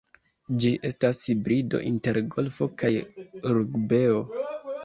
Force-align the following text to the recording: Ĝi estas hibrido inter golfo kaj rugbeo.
Ĝi 0.63 0.71
estas 0.89 1.19
hibrido 1.31 1.81
inter 1.91 2.19
golfo 2.37 2.71
kaj 2.83 2.93
rugbeo. 3.59 4.21